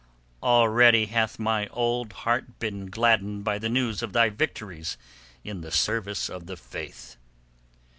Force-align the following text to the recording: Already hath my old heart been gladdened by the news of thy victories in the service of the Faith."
Already 0.41 1.05
hath 1.05 1.37
my 1.37 1.67
old 1.67 2.11
heart 2.25 2.57
been 2.57 2.87
gladdened 2.87 3.43
by 3.43 3.59
the 3.59 3.69
news 3.69 4.01
of 4.01 4.13
thy 4.13 4.29
victories 4.29 4.97
in 5.43 5.61
the 5.61 5.69
service 5.69 6.27
of 6.27 6.47
the 6.47 6.57
Faith." 6.57 7.17